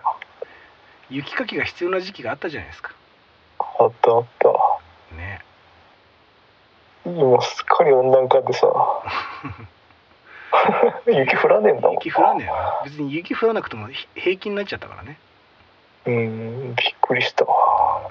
[1.09, 2.91] 雪かきが必要な時期があったじゃないですか。
[3.59, 4.49] あったあった
[5.13, 5.39] ね。
[7.05, 8.67] 今すっかり温暖化でさ。
[11.07, 12.53] 雪降らねえんだもん雪降らねえよ。
[12.85, 15.17] 別に雪降らなくてもひ平気になっちゃったからね。
[16.05, 17.45] うんびっくりした。
[17.45, 18.09] わ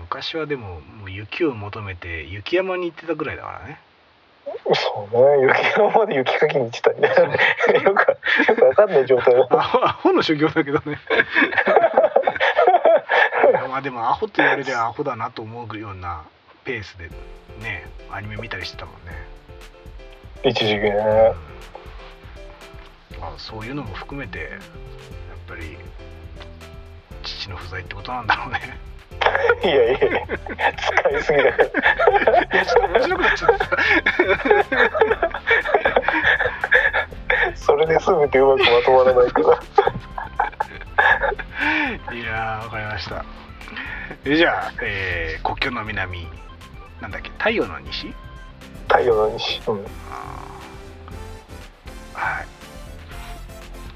[0.00, 3.80] 昔はでももう雪を求めて雪山に行ってたぐらいだからね。
[4.74, 5.46] そうね。
[5.46, 7.38] 雪山まで雪かきに行ってたんだよね
[7.84, 8.08] よく
[8.48, 10.98] よくわかんない状態だアホ の修行だけどね
[13.74, 16.22] まあでもアホって言われりゃアホだなと思うような
[16.64, 17.08] ペースで
[17.60, 19.10] ねアニメ見たりしてたもんね、
[20.44, 20.94] 一時期ね。
[23.20, 24.50] まあ、そういうのも含めてやっ
[25.48, 25.76] ぱり
[27.24, 28.78] 父の不在ってことなんだろうね。
[29.64, 29.98] いやいや
[30.76, 31.68] 使いすぎだからい
[32.52, 33.76] やちょっと面白くなっちゃってさ
[37.56, 39.46] それで全てうまくまとまらないから。
[42.14, 43.16] いやーわかりました。
[43.16, 43.43] え
[44.24, 46.26] じゃあ、えー国境の南
[47.00, 48.14] なんだっけ太陽の西？
[48.88, 49.76] 太陽の西、うん、
[52.14, 52.46] はい。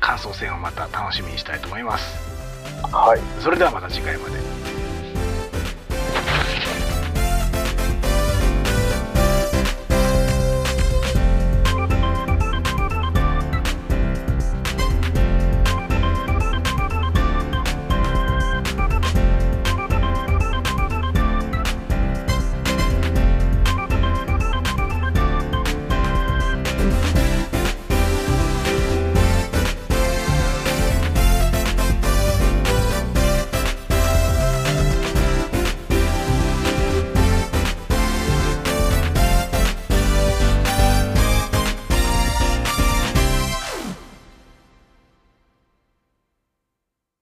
[0.00, 2.18] 感想戦をまた楽しみにしたいと思います。
[2.92, 3.20] はい。
[3.40, 4.36] それではまた次回まで